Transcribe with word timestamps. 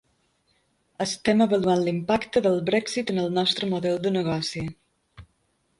Estem 1.05 1.43
avaluant 1.47 1.83
l'impacte 1.89 2.43
del 2.47 2.59
Brexit 2.71 3.15
en 3.15 3.21
el 3.27 3.31
nostre 3.39 3.71
model 3.77 4.03
de 4.07 4.15
negoci. 4.19 4.67